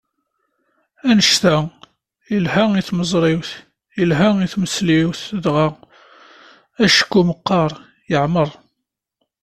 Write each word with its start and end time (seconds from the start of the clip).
Annect-a, 1.09 1.55
yelha 2.31 2.63
i 2.79 2.81
tmeẓriwt, 2.87 3.51
yelha 3.97 4.29
i 4.41 4.47
tmesliwt 4.53 5.19
daɣ, 5.43 5.71
acku 6.85 7.21
meqqer, 7.27 7.71
yeɛmer. 8.11 8.49